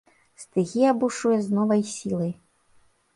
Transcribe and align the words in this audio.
Стыхія 0.43 0.93
бушуе 1.03 1.37
з 1.47 1.57
новай 1.57 1.81
сілай. 1.93 2.33